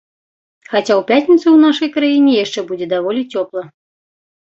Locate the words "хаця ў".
0.71-1.01